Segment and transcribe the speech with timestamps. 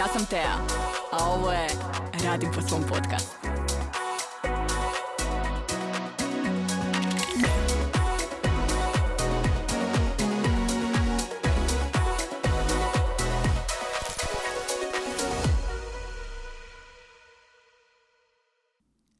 [0.00, 0.56] Ja sam Tea,
[1.12, 1.68] a ovo je
[2.24, 3.36] Radim po svom podcastu.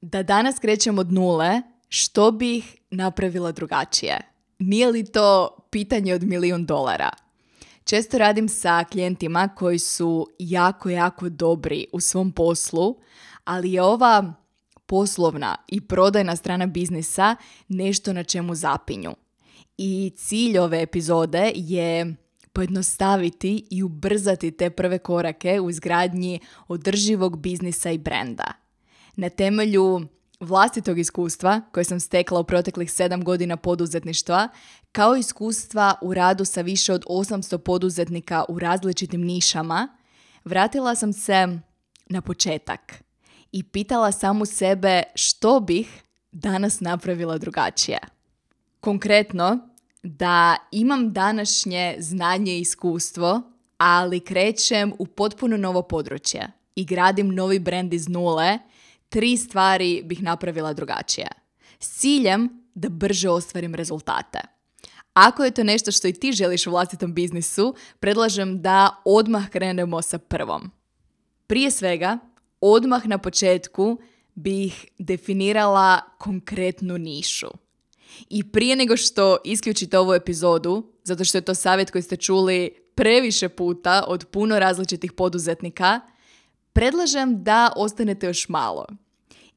[0.01, 4.21] Da danas krećem od nule, što bih napravila drugačije?
[4.59, 7.11] Nije li to pitanje od milijun dolara?
[7.91, 12.96] Često radim sa klijentima koji su jako, jako dobri u svom poslu,
[13.45, 14.34] ali je ova
[14.87, 17.37] poslovna i prodajna strana biznisa
[17.68, 19.10] nešto na čemu zapinju.
[19.79, 22.16] I cilj ove epizode je
[22.52, 28.52] pojednostaviti i ubrzati te prve korake u izgradnji održivog biznisa i brenda.
[29.16, 30.01] Na temelju
[30.41, 34.49] vlastitog iskustva koje sam stekla u proteklih 7 godina poduzetništva,
[34.93, 39.89] kao iskustva u radu sa više od 800 poduzetnika u različitim nišama,
[40.45, 41.59] vratila sam se
[42.09, 43.02] na početak
[43.52, 47.99] i pitala samu sebe što bih danas napravila drugačije.
[48.80, 49.59] Konkretno,
[50.02, 53.43] da imam današnje znanje i iskustvo,
[53.79, 58.59] ali krećem u potpuno novo područje i gradim novi brand iz nule–
[59.11, 61.29] tri stvari bih napravila drugačije.
[61.79, 64.41] S ciljem da brže ostvarim rezultate.
[65.12, 70.03] Ako je to nešto što i ti želiš u vlastitom biznisu, predlažem da odmah krenemo
[70.03, 70.71] sa prvom.
[71.47, 72.19] Prije svega,
[72.61, 73.99] odmah na početku
[74.34, 77.49] bih definirala konkretnu nišu.
[78.28, 82.71] I prije nego što isključite ovu epizodu, zato što je to savjet koji ste čuli
[82.94, 86.00] previše puta od puno različitih poduzetnika,
[86.72, 88.87] predlažem da ostanete još malo.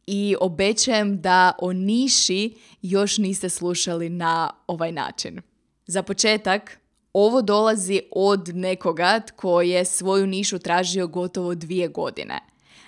[0.08, 5.42] I obećajem da o niši još niste slušali na ovaj način.
[5.88, 6.80] Za početak,
[7.14, 12.40] ovo dolazi od nekoga tko je svoju nišu tražio gotovo dvije godine.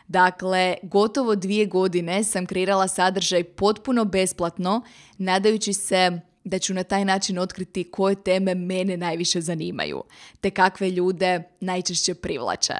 [0.08, 4.82] Dakle, gotovo dvije godine sam kreirala sadržaj potpuno besplatno,
[5.18, 10.04] nadajući se da ću na taj način otkriti koje teme mene najviše zanimaju,
[10.42, 12.74] te kakve ljude najčešće privlače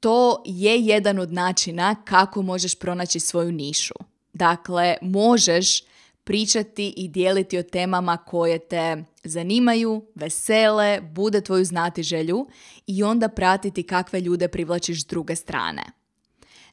[0.00, 3.94] to je jedan od načina kako možeš pronaći svoju nišu.
[4.32, 5.82] Dakle, možeš
[6.24, 12.46] pričati i dijeliti o temama koje te zanimaju, vesele, bude tvoju znati želju
[12.86, 15.82] i onda pratiti kakve ljude privlačiš s druge strane.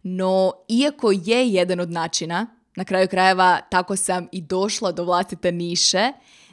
[0.04, 5.52] No, iako je jedan od načina, na kraju krajeva tako sam i došla do vlastite
[5.52, 6.12] niše,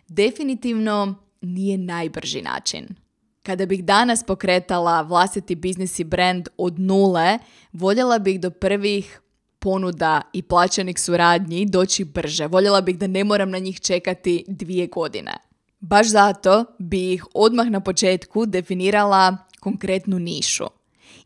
[0.08, 3.03] definitivno nije najbrži način.
[3.44, 7.38] Kada bih danas pokretala vlastiti biznis i brand od nule,
[7.72, 9.20] voljela bih do prvih
[9.58, 12.46] ponuda i plaćenih suradnji doći brže.
[12.46, 15.32] Voljela bih da ne moram na njih čekati dvije godine.
[15.80, 20.64] Baš zato bih odmah na početku definirala konkretnu nišu.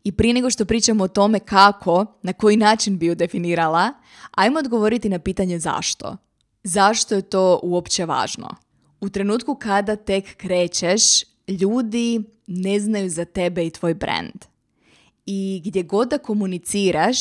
[0.03, 3.93] I prije nego što pričamo o tome kako, na koji način bi ju definirala,
[4.31, 6.17] ajmo odgovoriti na pitanje zašto.
[6.63, 8.55] Zašto je to uopće važno?
[9.01, 14.45] U trenutku kada tek krećeš, ljudi ne znaju za tebe i tvoj brand.
[15.25, 17.17] I gdje god da komuniciraš,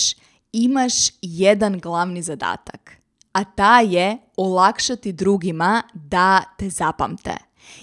[0.52, 2.96] imaš jedan glavni zadatak.
[3.32, 7.36] A ta je olakšati drugima da te zapamte.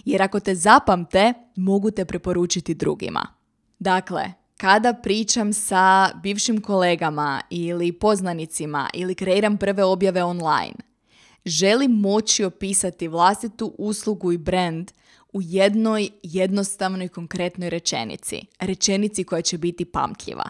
[0.05, 3.27] Jer ako te zapamte, mogu te preporučiti drugima.
[3.79, 10.75] Dakle, kada pričam sa bivšim kolegama ili poznanicima ili kreiram prve objave online,
[11.45, 14.91] želim moći opisati vlastitu uslugu i brand
[15.35, 18.41] u jednoj jednostavnoj konkretnoj rečenici.
[18.59, 20.49] Rečenici koja će biti pamtljiva.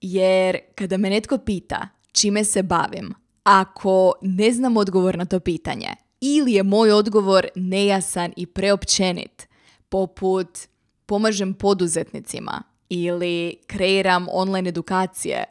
[0.00, 5.88] Jer kada me netko pita čime se bavim, ako ne znam odgovor na to pitanje
[6.20, 9.48] ili je moj odgovor nejasan i preopćenit,
[9.88, 10.58] poput
[11.06, 15.44] pomažem poduzetnicima ili kreiram online edukacije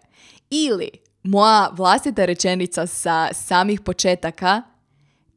[0.49, 0.89] ili
[1.23, 4.61] moja vlastita rečenica sa samih početaka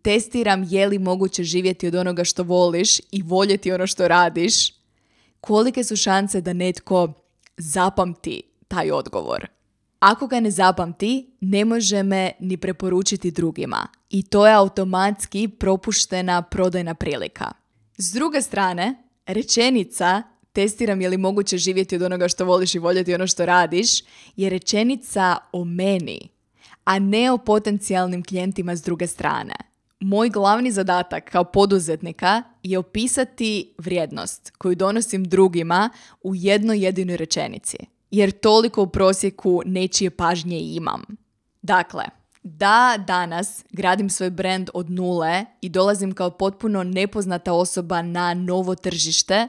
[0.08, 4.72] testiram je li moguće živjeti od onoga što voliš i voljeti ono što radiš,
[5.40, 7.12] kolike su šanse da netko
[7.56, 9.46] zapamti taj odgovor.
[9.98, 16.42] Ako ga ne zapamti, ne može me ni preporučiti drugima i to je automatski propuštena
[16.42, 17.50] prodajna prilika.
[17.98, 20.22] S druge strane, rečenica
[20.52, 24.02] testiram je li moguće živjeti od onoga što voliš i voljeti ono što radiš
[24.36, 26.28] je rečenica o meni,
[26.84, 29.67] a ne o potencijalnim klijentima s druge strane
[30.00, 35.90] moj glavni zadatak kao poduzetnika je opisati vrijednost koju donosim drugima
[36.22, 37.76] u jednoj jedinoj rečenici.
[38.10, 41.04] Jer toliko u prosjeku nečije pažnje imam.
[41.62, 42.04] Dakle,
[42.42, 48.74] da danas gradim svoj brand od nule i dolazim kao potpuno nepoznata osoba na novo
[48.74, 49.48] tržište,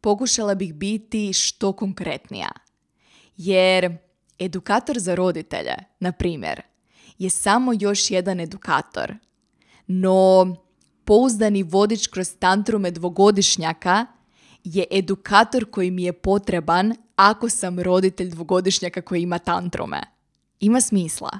[0.00, 2.50] pokušala bih biti što konkretnija.
[3.36, 3.96] Jer
[4.38, 6.62] edukator za roditelje, na primjer,
[7.18, 9.14] je samo još jedan edukator.
[9.88, 10.56] No,
[11.04, 14.06] pouzdani vodič kroz tantrume dvogodišnjaka
[14.64, 20.02] je edukator koji mi je potreban ako sam roditelj dvogodišnjaka koji ima tantrume.
[20.60, 21.30] Ima smisla.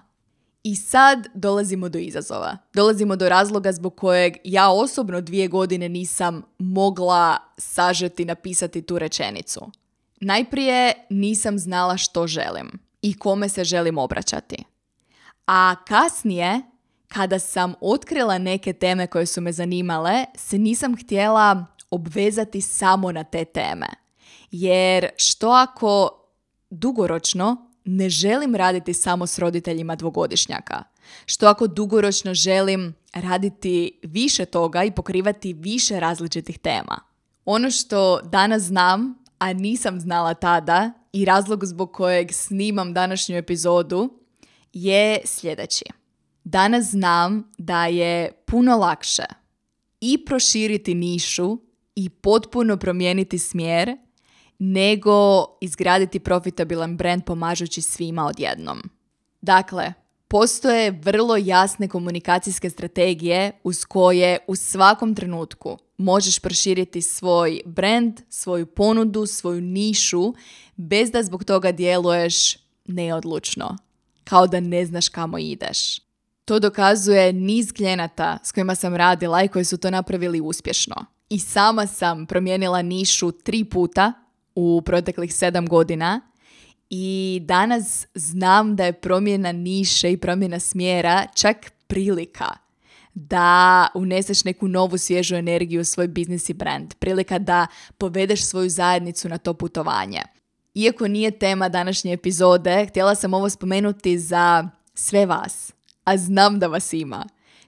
[0.62, 2.56] I sad dolazimo do izazova.
[2.74, 9.70] Dolazimo do razloga zbog kojeg ja osobno dvije godine nisam mogla sažeti napisati tu rečenicu.
[10.20, 12.70] Najprije nisam znala što želim
[13.02, 14.64] i kome se želim obraćati.
[15.46, 16.62] A kasnije,
[17.08, 23.24] kada sam otkrila neke teme koje su me zanimale, se nisam htjela obvezati samo na
[23.24, 23.86] te teme.
[24.50, 26.10] Jer što ako
[26.70, 30.82] dugoročno ne želim raditi samo s roditeljima dvogodišnjaka?
[31.26, 37.00] Što ako dugoročno želim raditi više toga i pokrivati više različitih tema?
[37.44, 44.10] Ono što danas znam, a nisam znala tada i razlog zbog kojeg snimam današnju epizodu
[44.72, 45.84] je sljedeći.
[46.50, 49.22] Danas znam da je puno lakše
[50.00, 51.58] i proširiti nišu
[51.94, 53.96] i potpuno promijeniti smjer
[54.58, 58.90] nego izgraditi profitabilan brand pomažući svima odjednom.
[59.40, 59.92] Dakle,
[60.28, 68.66] postoje vrlo jasne komunikacijske strategije uz koje u svakom trenutku možeš proširiti svoj brand, svoju
[68.66, 70.34] ponudu, svoju nišu
[70.76, 73.76] bez da zbog toga djeluješ neodlučno,
[74.24, 76.07] kao da ne znaš kamo ideš.
[76.48, 80.94] To dokazuje niz klijenata s kojima sam radila i koji su to napravili uspješno.
[81.30, 84.12] I sama sam promijenila nišu tri puta
[84.54, 86.20] u proteklih sedam godina
[86.90, 91.56] i danas znam da je promjena niše i promjena smjera čak
[91.86, 92.48] prilika
[93.14, 96.94] da uneseš neku novu svježu energiju u svoj biznis i brand.
[96.94, 97.66] Prilika da
[97.98, 100.22] povedeš svoju zajednicu na to putovanje.
[100.74, 105.72] Iako nije tema današnje epizode, htjela sam ovo spomenuti za sve vas,
[106.08, 107.26] a znam da vas ima,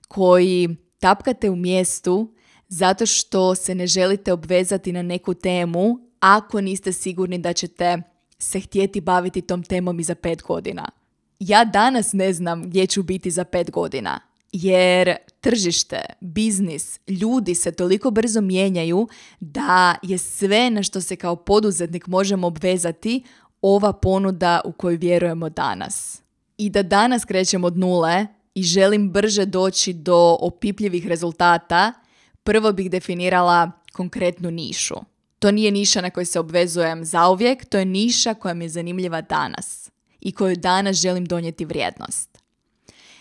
[0.09, 2.35] koji tapkate u mjestu
[2.69, 8.03] zato što se ne želite obvezati na neku temu ako niste sigurni da ćete
[8.39, 10.89] se htjeti baviti tom temom i za pet godina.
[11.39, 14.21] Ja danas ne znam gdje ću biti za pet godina,
[14.53, 19.09] jer tržište, biznis, ljudi se toliko brzo mijenjaju
[19.41, 23.23] da je sve na što se kao poduzetnik možemo obvezati
[23.63, 26.23] ova ponuda u koju vjerujemo danas.
[26.61, 31.93] I da danas krećemo od nule i želim brže doći do opipljivih rezultata,
[32.43, 34.95] prvo bih definirala konkretnu nišu.
[35.39, 39.21] To nije niša na kojoj se obvezujem zauvijek, to je niša koja mi je zanimljiva
[39.21, 39.91] danas
[40.21, 42.39] i koju danas želim donijeti vrijednost.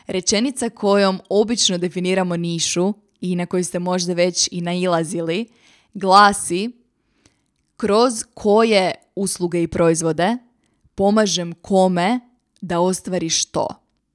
[0.07, 5.47] Rečenica kojom obično definiramo nišu i na koju ste možda već i nailazili
[5.93, 6.71] glasi
[7.77, 10.37] kroz koje usluge i proizvode
[10.95, 12.28] pomažem kome
[12.61, 13.67] da ostvari što.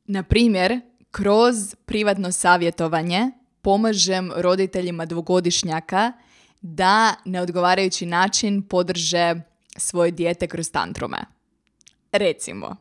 [0.05, 0.81] Na primjer,
[1.11, 3.31] kroz privatno savjetovanje
[3.63, 6.13] pomažem roditeljima dvogodišnjaka
[6.61, 9.35] da na odgovarajući način podrže
[9.77, 11.19] svoje dijete kroz tantrume.
[12.13, 12.77] Recimo.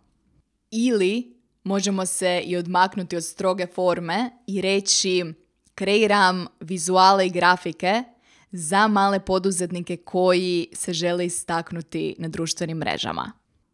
[0.71, 5.24] Ili možemo se i odmaknuti od stroge forme i reći
[5.75, 8.04] kreiram vizuale i grafike
[8.51, 13.31] za male poduzetnike koji se žele istaknuti na društvenim mrežama.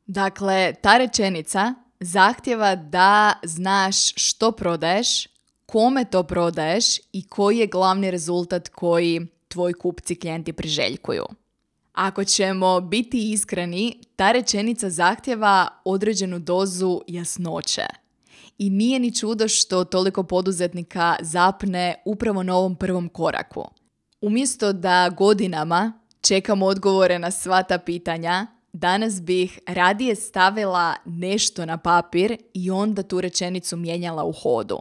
[0.09, 5.27] Dakle, ta rečenica zahtjeva da znaš što prodaješ,
[5.65, 11.23] kome to prodaješ i koji je glavni rezultat koji tvoji kupci klijenti priželjkuju.
[11.93, 17.85] Ako ćemo biti iskreni, ta rečenica zahtjeva određenu dozu jasnoće.
[18.57, 23.65] I nije ni čudo što toliko poduzetnika zapne upravo na ovom prvom koraku.
[24.21, 31.77] Umjesto da godinama čekamo odgovore na sva ta pitanja, danas bih radije stavila nešto na
[31.77, 34.79] papir i onda tu rečenicu mijenjala u hodu.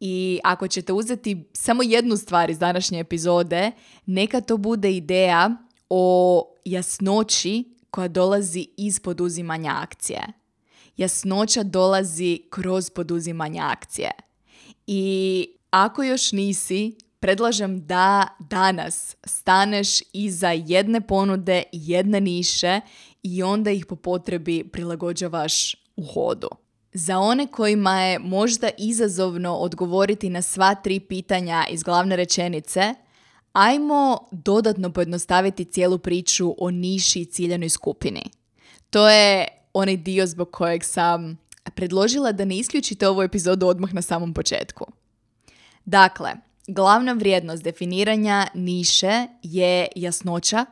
[0.00, 3.70] I ako ćete uzeti samo jednu stvar iz današnje epizode,
[4.06, 5.50] neka to bude ideja
[5.90, 10.22] o jasnoći koja dolazi iz poduzimanja akcije.
[10.96, 14.10] Jasnoća dolazi kroz poduzimanje akcije.
[14.86, 22.80] I ako još nisi, predlažem da danas staneš iza jedne ponude, jedne niše
[23.22, 26.48] i onda ih po potrebi prilagođavaš u hodu.
[26.92, 32.94] Za one kojima je možda izazovno odgovoriti na sva tri pitanja iz glavne rečenice,
[33.52, 38.22] ajmo dodatno pojednostaviti cijelu priču o niši i ciljanoj skupini.
[38.90, 41.38] To je onaj dio zbog kojeg sam
[41.74, 44.86] predložila da ne isključite ovu epizodu odmah na samom početku.
[45.84, 46.30] Dakle,
[46.68, 50.66] glavna vrijednost definiranja niše je jasnoća,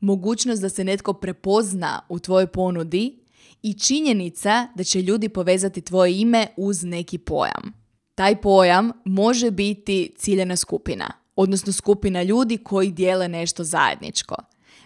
[0.00, 3.18] mogućnost da se netko prepozna u tvojoj ponudi
[3.62, 7.72] i činjenica da će ljudi povezati tvoje ime uz neki pojam.
[8.14, 14.36] Taj pojam može biti ciljena skupina, odnosno skupina ljudi koji dijele nešto zajedničko.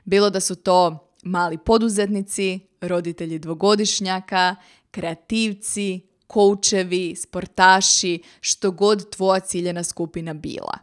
[0.05, 4.57] Bilo da su to mali poduzetnici, roditelji dvogodišnjaka,
[4.91, 10.79] kreativci, koučevi, sportaši, što god tvoja ciljena skupina bila.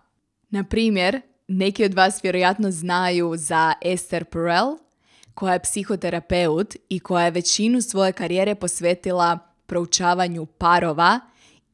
[0.50, 4.78] Na primjer, neki od vas vjerojatno znaju za Esther Perel,
[5.34, 11.20] koja je psihoterapeut i koja je većinu svoje karijere posvetila proučavanju parova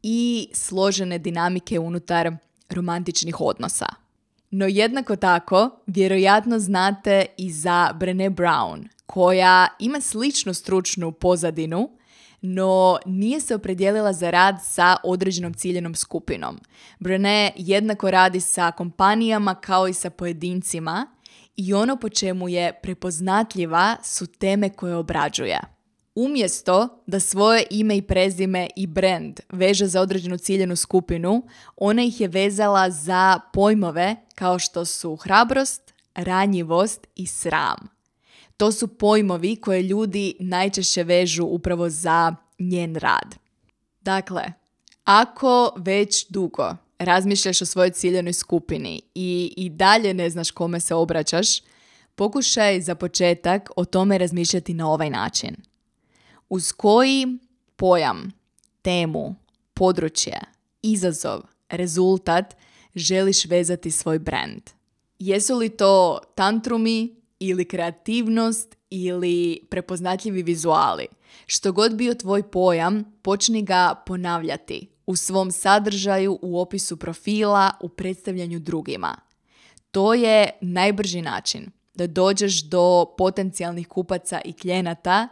[0.03, 2.31] i složene dinamike unutar
[2.69, 3.87] romantičnih odnosa.
[4.51, 11.89] No jednako tako, vjerojatno znate i za Brené Brown, koja ima sličnu stručnu pozadinu,
[12.45, 16.59] no nije se opredijelila za rad sa određenom ciljenom skupinom.
[16.99, 21.07] Brené jednako radi sa kompanijama kao i sa pojedincima
[21.55, 25.59] i ono po čemu je prepoznatljiva su teme koje obrađuje.
[26.15, 31.43] Umjesto da svoje ime i prezime i brand veže za određenu ciljenu skupinu,
[31.75, 37.93] ona ih je vezala za pojmove kao što su hrabrost, ranjivost i sram.
[38.57, 43.35] To su pojmovi koje ljudi najčešće vežu upravo za njen rad.
[44.01, 44.43] Dakle,
[45.03, 50.95] ako već dugo razmišljaš o svojoj ciljenoj skupini i, i dalje ne znaš kome se
[50.95, 51.47] obraćaš,
[52.15, 55.55] pokušaj za početak o tome razmišljati na ovaj način.
[56.49, 57.37] Uz koji
[57.75, 58.31] pojam,
[58.81, 59.35] temu,
[59.73, 60.39] područje,
[60.81, 62.55] izazov, rezultat
[62.95, 64.61] želiš vezati svoj brand?
[65.19, 67.15] Jesu li to tantrumi
[67.47, 71.07] ili kreativnost ili prepoznatljivi vizuali?
[71.45, 77.89] Što god bio tvoj pojam, počni ga ponavljati u svom sadržaju, u opisu profila, u
[77.89, 79.15] predstavljanju drugima.
[79.91, 85.27] To je najbrži način da dođeš do potencijalnih kupaca i klijenata,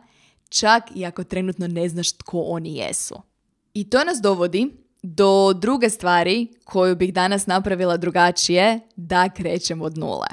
[0.49, 3.21] čak i ako trenutno ne znaš tko oni jesu.
[3.73, 4.71] I to nas dovodi
[5.03, 10.27] do druge stvari koju bih danas napravila drugačije, da krećem od nule.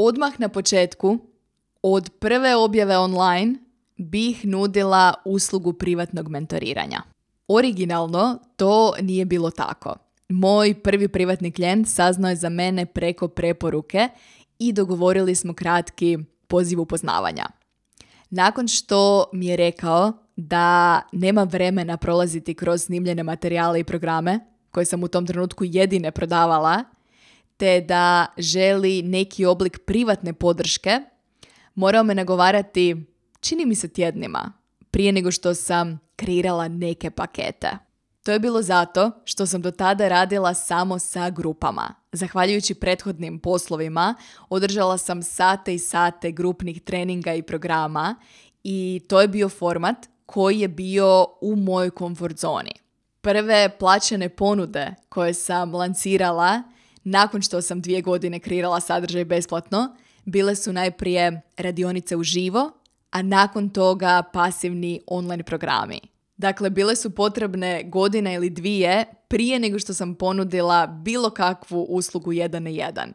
[0.00, 1.18] Odmah na početku,
[1.82, 3.54] od prve objave online,
[3.96, 7.02] bih nudila uslugu privatnog mentoriranja.
[7.48, 9.96] Originalno to nije bilo tako.
[10.28, 14.08] Moj prvi privatni klijent saznao je za mene preko preporuke
[14.58, 17.46] i dogovorili smo kratki poziv upoznavanja.
[18.30, 24.40] Nakon što mi je rekao da nema vremena prolaziti kroz snimljene materijale i programe,
[24.70, 26.84] koje sam u tom trenutku jedine prodavala,
[27.58, 31.00] te da želi neki oblik privatne podrške,
[31.74, 32.96] morao me nagovarati,
[33.40, 34.52] čini mi se tjednima,
[34.90, 37.78] prije nego što sam kreirala neke pakete.
[38.22, 41.94] To je bilo zato što sam do tada radila samo sa grupama.
[42.12, 44.14] Zahvaljujući prethodnim poslovima,
[44.48, 48.16] održala sam sate i sate grupnih treninga i programa
[48.64, 49.96] i to je bio format
[50.26, 52.72] koji je bio u mojoj komfort zoni.
[53.20, 56.62] Prve plaćene ponude koje sam lancirala
[57.04, 62.72] nakon što sam dvije godine kreirala sadržaj besplatno, bile su najprije radionice u živo,
[63.10, 66.00] a nakon toga pasivni online programi.
[66.36, 72.32] Dakle, bile su potrebne godina ili dvije prije nego što sam ponudila bilo kakvu uslugu
[72.32, 73.12] jedan na jedan.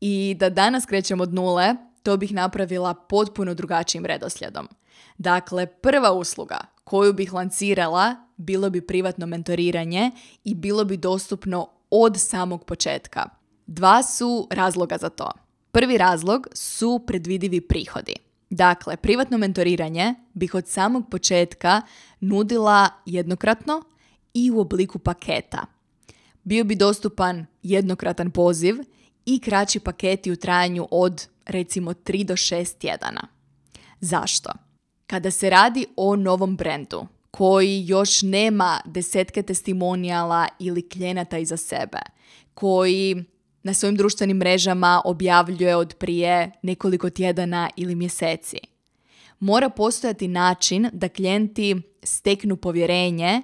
[0.00, 4.68] I da danas krećem od nule, to bih napravila potpuno drugačijim redoslijedom.
[5.18, 10.10] Dakle, prva usluga koju bih lancirala bilo bi privatno mentoriranje
[10.44, 13.28] i bilo bi dostupno od samog početka.
[13.66, 15.30] Dva su razloga za to.
[15.72, 18.14] Prvi razlog su predvidivi prihodi.
[18.50, 21.82] Dakle, privatno mentoriranje bih od samog početka
[22.20, 23.82] nudila jednokratno
[24.34, 25.66] i u obliku paketa.
[26.44, 28.76] Bio bi dostupan jednokratan poziv
[29.26, 33.28] i kraći paketi u trajanju od recimo 3 do 6 tjedana.
[34.00, 34.52] Zašto?
[35.06, 41.98] Kada se radi o novom brendu koji još nema desetke testimonijala ili klijenata iza sebe,
[42.54, 43.24] koji
[43.62, 48.58] na svojim društvenim mrežama objavljuje od prije nekoliko tjedana ili mjeseci.
[49.40, 53.42] Mora postojati način da klijenti steknu povjerenje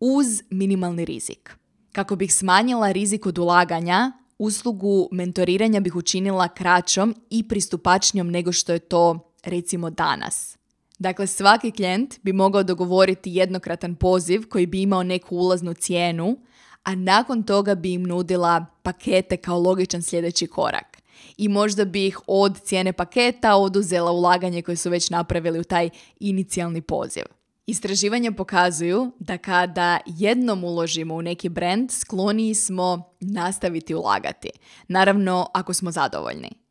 [0.00, 1.56] uz minimalni rizik.
[1.92, 8.72] Kako bih smanjila rizik od ulaganja, uslugu mentoriranja bih učinila kraćom i pristupačnijom nego što
[8.72, 10.58] je to recimo danas.
[10.98, 16.36] Dakle, svaki klijent bi mogao dogovoriti jednokratan poziv koji bi imao neku ulaznu cijenu,
[16.82, 20.98] a nakon toga bi im nudila pakete kao logičan sljedeći korak.
[21.36, 25.90] I možda bi ih od cijene paketa oduzela ulaganje koje su već napravili u taj
[26.20, 27.22] inicijalni poziv.
[27.66, 34.50] Istraživanja pokazuju da kada jednom uložimo u neki brand, skloniji smo nastaviti ulagati.
[34.88, 36.67] Naravno, ako smo zadovoljni.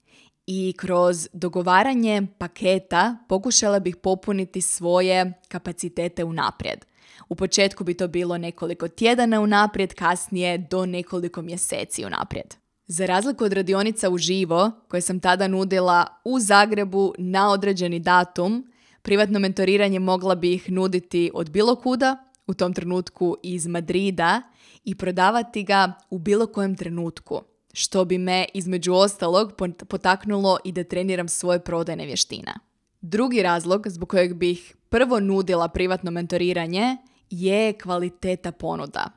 [0.48, 6.86] I kroz dogovaranje paketa pokušala bih popuniti svoje kapacitete unaprijed.
[7.30, 12.56] U početku bi to bilo nekoliko tjedana unaprijed, kasnije do nekoliko mjeseci unaprijed.
[12.88, 19.40] Za razliku od radionica uživo, koje sam tada nudila u Zagrebu na određeni datum, privatno
[19.40, 24.42] mentoriranje mogla bih nuditi od bilo kuda, u tom trenutku iz Madrida,
[24.84, 27.42] i prodavati ga u bilo kojem trenutku,
[27.78, 29.54] što bi me između ostalog
[29.88, 32.54] potaknulo i da treniram svoje prodajne vještine.
[33.02, 36.98] Drugi razlog zbog kojeg bih prvo nudila privatno mentoriranje
[37.30, 39.10] je kvaliteta ponuda.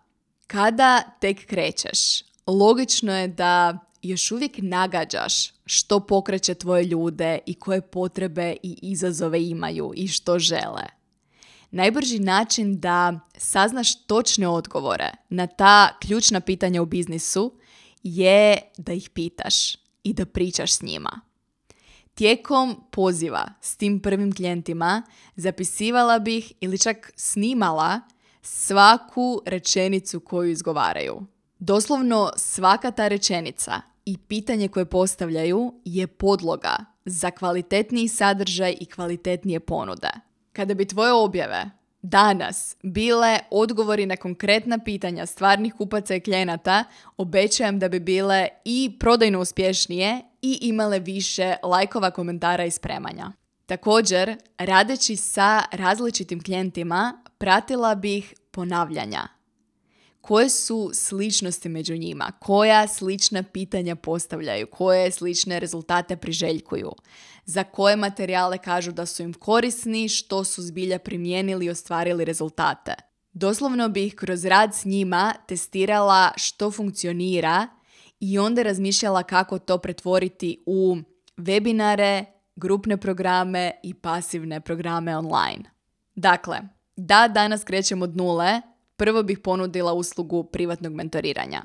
[0.46, 1.98] Kada tek krećeš,
[2.46, 9.44] logično je da još uvijek nagađaš što pokreće tvoje ljude i koje potrebe i izazove
[9.44, 10.84] imaju i što žele.
[11.70, 17.59] Najbrži način da saznaš točne odgovore na ta ključna pitanja u biznisu
[18.02, 21.20] je da ih pitaš i da pričaš s njima.
[22.14, 25.02] Tijekom poziva s tim prvim klijentima
[25.36, 28.00] zapisivala bih ili čak snimala
[28.42, 31.26] svaku rečenicu koju izgovaraju.
[31.58, 39.60] Doslovno svaka ta rečenica i pitanje koje postavljaju je podloga za kvalitetniji sadržaj i kvalitetnije
[39.60, 40.10] ponude.
[40.52, 41.70] Kada bi tvoje objave
[42.02, 46.84] danas bile odgovori na konkretna pitanja stvarnih kupaca i klijenata,
[47.16, 53.32] obećajem da bi bile i prodajno uspješnije i imale više lajkova, komentara i spremanja.
[53.66, 59.39] Također, radeći sa različitim klijentima, pratila bih ponavljanja.
[60.20, 62.32] Koje su sličnosti među njima?
[62.38, 64.66] Koja slična pitanja postavljaju?
[64.66, 66.92] Koje slične rezultate priželjkuju?
[67.44, 72.94] Za koje materijale kažu da su im korisni, što su zbilja primijenili i ostvarili rezultate?
[73.32, 77.68] Doslovno bih kroz rad s njima testirala što funkcionira
[78.20, 80.96] i onda razmišljala kako to pretvoriti u
[81.36, 82.24] webinare,
[82.56, 85.64] grupne programe i pasivne programe online.
[86.14, 86.58] Dakle,
[86.96, 88.60] da danas krećem od nule,
[89.00, 91.62] prvo bih ponudila uslugu privatnog mentoriranja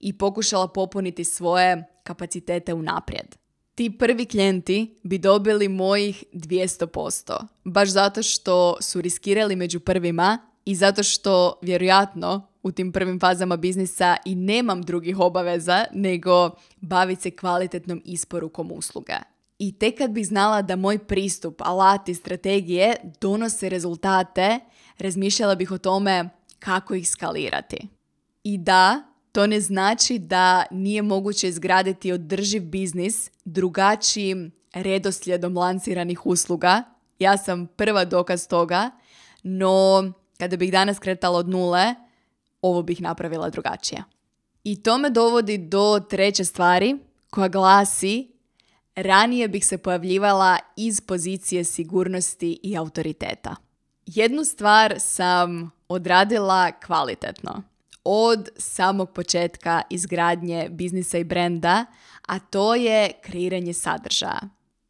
[0.00, 3.36] i pokušala popuniti svoje kapacitete unaprijed.
[3.74, 10.74] Ti prvi klijenti bi dobili mojih 200%, baš zato što su riskirali među prvima i
[10.74, 17.30] zato što vjerojatno u tim prvim fazama biznisa i nemam drugih obaveza nego baviti se
[17.30, 19.14] kvalitetnom isporukom usluge.
[19.58, 24.60] I tek kad bih znala da moj pristup, alati, strategije donose rezultate,
[24.98, 26.30] razmišljala bih o tome
[26.64, 27.88] kako ih skalirati.
[28.44, 36.82] I da, to ne znači da nije moguće izgraditi održiv biznis drugačijim redoslijedom lanciranih usluga.
[37.18, 38.90] Ja sam prva dokaz toga,
[39.42, 40.02] no
[40.38, 41.94] kada bih danas kretala od nule,
[42.62, 44.04] ovo bih napravila drugačije.
[44.64, 46.96] I to me dovodi do treće stvari
[47.30, 48.28] koja glasi
[48.94, 53.56] ranije bih se pojavljivala iz pozicije sigurnosti i autoriteta.
[54.06, 57.62] Jednu stvar sam odradila kvalitetno
[58.04, 61.84] od samog početka izgradnje biznisa i brenda,
[62.28, 64.40] a to je kreiranje sadržaja.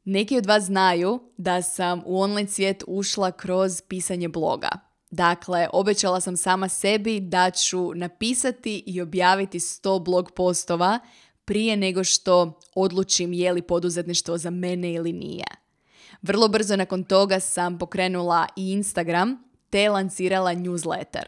[0.05, 4.70] Neki od vas znaju da sam u online svijet ušla kroz pisanje bloga.
[5.11, 10.98] Dakle, obećala sam sama sebi da ću napisati i objaviti 100 blog postova
[11.44, 15.63] prije nego što odlučim je li poduzetništvo za mene ili nije.
[16.24, 19.37] Vrlo brzo nakon toga sam pokrenula i Instagram
[19.70, 21.24] te lancirala newsletter.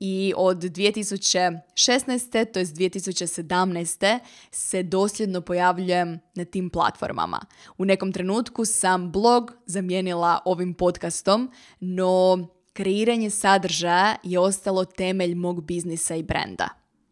[0.00, 2.52] I od 2016.
[2.52, 4.18] to je 2017.
[4.50, 7.40] se dosljedno pojavljujem na tim platformama.
[7.78, 15.64] U nekom trenutku sam blog zamijenila ovim podcastom, no kreiranje sadržaja je ostalo temelj mog
[15.64, 16.68] biznisa i brenda.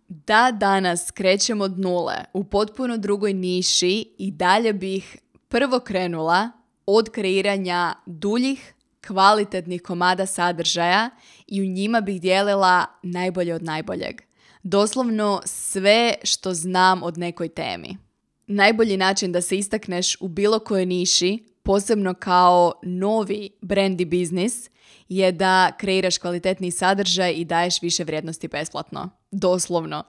[0.09, 5.17] Da danas krećem od nule u potpuno drugoj niši i dalje bih
[5.49, 6.51] prvo krenula
[6.87, 8.75] od kreiranja duljih,
[9.07, 11.11] kvalitetnih komada sadržaja
[11.47, 14.21] i u njima bih dijelila najbolje od najboljeg.
[14.63, 17.97] Doslovno sve što znam od nekoj temi.
[18.47, 24.71] Najbolji način da se istakneš u bilo kojoj niši, posebno kao novi brand i biznis,
[25.09, 29.11] je da kreiraš kvalitetni sadržaj i daješ više vrijednosti besplatno.
[29.31, 30.05] Doslovno.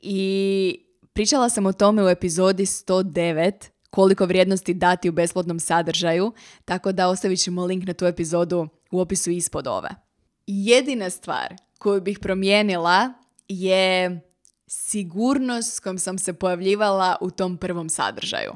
[0.00, 6.32] I pričala sam o tome u epizodi 109 koliko vrijednosti dati u besplatnom sadržaju,
[6.64, 9.88] tako da ostavit ćemo link na tu epizodu u opisu ispod ove.
[10.46, 13.12] Jedina stvar koju bih promijenila
[13.48, 14.20] je
[14.66, 18.52] sigurnost s kojom sam se pojavljivala u tom prvom sadržaju.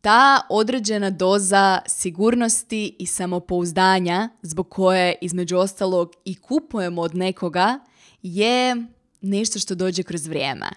[0.00, 7.78] Ta određena doza sigurnosti i samopouzdanja zbog koje između ostalog i kupujemo od nekoga
[8.22, 8.76] je
[9.20, 10.68] nešto što dođe kroz vrijeme.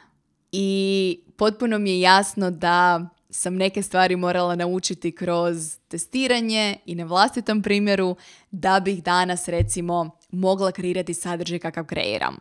[0.51, 7.03] I potpuno mi je jasno da sam neke stvari morala naučiti kroz testiranje i na
[7.03, 8.15] vlastitom primjeru
[8.51, 12.37] da bih danas recimo mogla kreirati sadržaj kakav kreiram.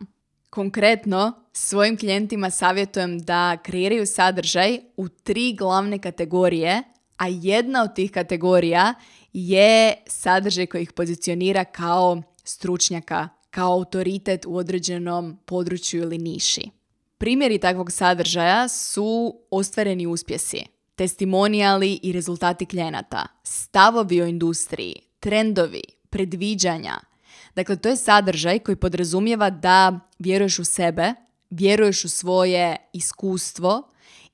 [0.49, 6.83] Konkretno, svojim klijentima savjetujem da kreiraju sadržaj u tri glavne kategorije,
[7.17, 8.93] a jedna od tih kategorija
[9.33, 16.69] je sadržaj koji ih pozicionira kao stručnjaka, kao autoritet u određenom području ili niši.
[17.17, 26.99] Primjeri takvog sadržaja su ostvareni uspjesi, testimonijali i rezultati klijenata, stavovi o industriji, trendovi, predviđanja.
[27.55, 31.13] Dakle, to je sadržaj koji podrazumijeva da vjeruješ u sebe,
[31.49, 33.89] vjeruješ u svoje iskustvo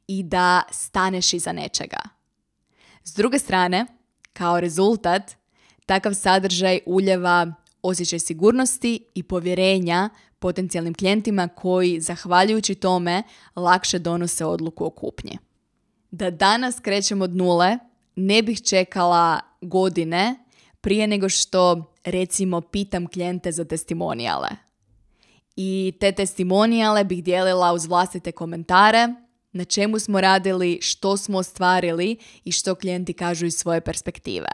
[0.08, 2.00] i da staneš iza nečega.
[3.04, 3.86] S druge strane,
[4.34, 5.36] kao rezultat,
[5.86, 13.24] takav sadržaj uljeva osjećaj sigurnosti i povjerenja potencijalnim klijentima koji, zahvaljujući tome,
[13.56, 15.38] lakše donose odluku o kupnji.
[16.12, 17.78] Da danas krećem od nule,
[18.16, 20.36] ne bih čekala godine
[20.82, 24.50] prije nego što, recimo, pitam klijente za testimonijale.
[25.56, 29.08] I te testimonijale bih dijelila uz vlastite komentare,
[29.52, 34.50] na čemu smo radili, što smo ostvarili i što klijenti kažu iz svoje perspektive.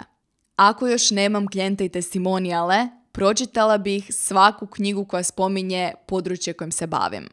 [0.55, 6.87] Ako još nemam klijente i testimonijale, pročitala bih svaku knjigu koja spominje područje kojim se
[6.87, 7.29] bavim.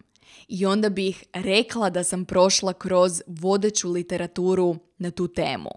[0.49, 5.71] I onda bih rekla da sam prošla kroz vodeću literaturu na tu temu.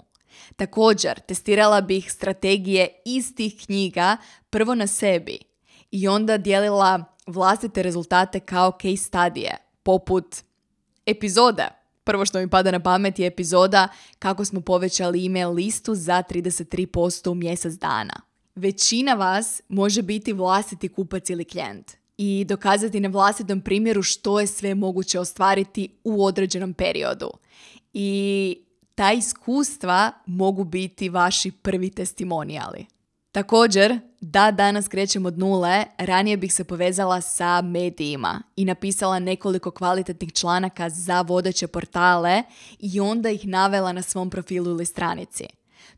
[0.55, 4.17] Također, testirala bih strategije istih knjiga
[4.49, 5.39] prvo na sebi
[5.91, 10.35] i onda dijelila vlastite rezultate kao case studije, poput
[11.05, 11.67] epizode.
[12.03, 13.87] Prvo što mi pada na pamet je epizoda
[14.19, 18.21] kako smo povećali email listu za 33% u mjesec dana.
[18.55, 24.47] Većina vas može biti vlastiti kupac ili klijent i dokazati na vlastitom primjeru što je
[24.47, 27.31] sve moguće ostvariti u određenom periodu.
[27.93, 28.57] I
[28.95, 32.85] ta iskustva mogu biti vaši prvi testimonijali.
[33.31, 39.71] Također, da danas krećem od nule, ranije bih se povezala sa medijima i napisala nekoliko
[39.71, 42.43] kvalitetnih članaka za vodeće portale
[42.79, 45.43] i onda ih navela na svom profilu ili stranici.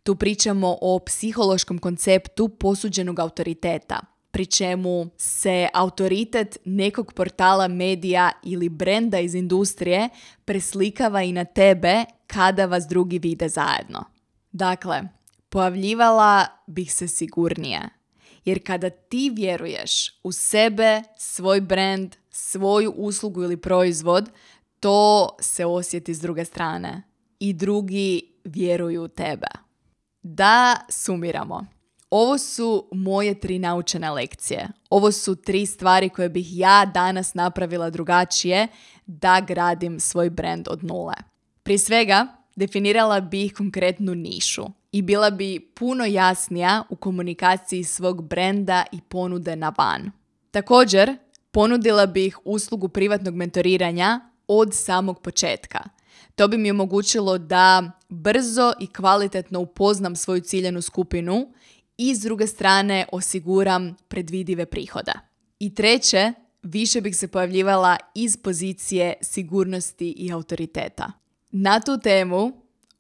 [0.04, 4.00] Tu pričamo o psihološkom konceptu posuđenog autoriteta,
[4.32, 10.10] pri čemu se autoritet nekog portala, medija ili brenda iz industrije
[10.46, 14.04] preslikava i na tebe kada vas drugi vide zajedno.
[14.52, 15.02] Dakle,
[15.50, 17.90] pojavljivala bih se sigurnije.
[18.46, 24.30] Jer kada ti vjeruješ u sebe, svoj brand, svoju uslugu ili proizvod,
[24.80, 27.04] to se osjeti s druge strane.
[27.40, 29.48] I drugi vjeruju u tebe.
[30.22, 31.79] Da sumiramo.
[32.10, 34.68] Ovo su moje tri naučene lekcije.
[34.90, 38.68] Ovo su tri stvari koje bih ja danas napravila drugačije
[39.06, 41.14] da gradim svoj brand od nule.
[41.64, 48.84] Prije svega, definirala bih konkretnu nišu i bila bi puno jasnija u komunikaciji svog brenda
[48.92, 50.12] i ponude na van.
[50.52, 51.18] Također,
[51.52, 55.80] ponudila bih uslugu privatnog mentoriranja od samog početka.
[56.36, 61.54] To bi mi omogućilo da brzo i kvalitetno upoznam svoju ciljenu skupinu
[62.02, 65.14] i s druge strane osiguram predvidive prihoda.
[65.60, 66.34] I treće,
[66.64, 71.12] više bih se pojavljivala iz pozicije sigurnosti i autoriteta.
[71.52, 72.52] Na tu temu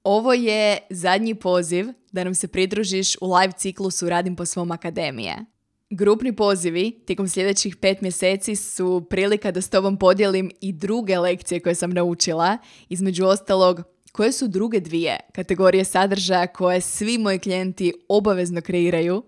[0.04, 5.46] ovo je zadnji poziv da nam se pridružiš u live ciklusu Radim po svom akademije.
[5.90, 11.60] Grupni pozivi tijekom sljedećih pet mjeseci su prilika da s tobom podijelim i druge lekcije
[11.60, 12.58] koje sam naučila,
[12.90, 13.82] između ostalog
[14.12, 19.24] koje su druge dvije kategorije sadržaja koje svi moji klijenti obavezno kreiraju,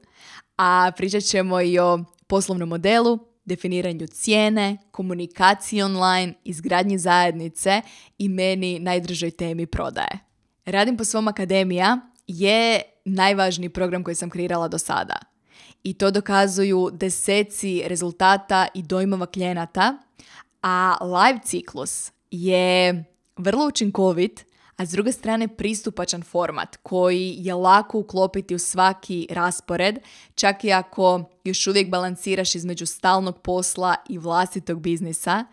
[0.58, 7.82] a pričat ćemo i o poslovnom modelu, definiranju cijene, komunikaciji online, izgradnji zajednice
[8.18, 10.20] i meni najdražoj temi prodaje.
[10.66, 15.16] Radim po svom akademija je najvažniji program koji sam kreirala do sada.
[15.84, 19.98] I to dokazuju deseci rezultata i dojmova klijenata,
[20.62, 23.04] a live ciklus je
[23.38, 24.46] vrlo učinkovit
[24.82, 30.00] a s druge strane pristupačan format koji je lako uklopiti u svaki raspored,
[30.36, 35.46] čak i ako još uvijek balansiraš između stalnog posla i vlastitog biznisa.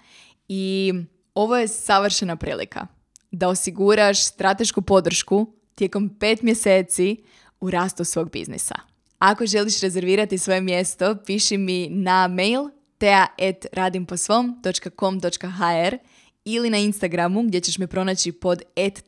[0.49, 0.93] I
[1.35, 2.87] ovo je savršena prilika
[3.31, 7.17] da osiguraš stratešku podršku tijekom pet mjeseci
[7.61, 8.75] u rastu svog biznisa.
[9.19, 15.97] Ako želiš rezervirati svoje mjesto, piši mi na mail tea.radimposvom.com.hr
[16.55, 18.63] ili na Instagramu gdje ćeš me pronaći pod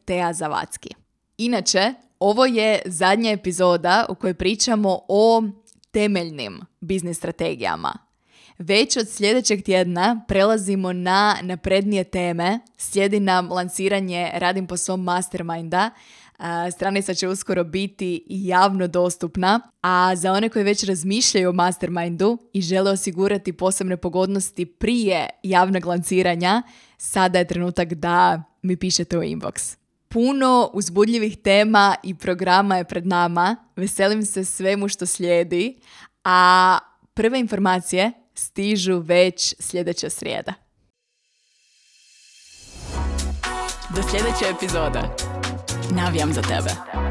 [0.04, 0.88] @teazavatski.
[1.38, 5.42] Inače, ovo je zadnja epizoda u kojoj pričamo o
[5.90, 7.92] temeljnim biznis strategijama.
[8.58, 12.60] Već od sljedećeg tjedna prelazimo na naprednije teme.
[12.76, 15.90] Slijedi nam lanciranje Radim po svom masterminda.
[16.72, 22.62] Stranica će uskoro biti javno dostupna, a za one koji već razmišljaju o mastermindu i
[22.62, 26.62] žele osigurati posebne pogodnosti prije javnog lanciranja,
[26.98, 29.76] sada je trenutak da mi pišete u inbox.
[30.08, 33.56] Puno uzbudljivih tema i programa je pred nama.
[33.76, 35.78] Veselim se svemu što slijedi,
[36.24, 36.78] a
[37.14, 40.54] prve informacije stižu već sljedeća srijeda.
[43.96, 45.29] Do sljedeće epizode.
[45.92, 47.09] nawijam za tebe.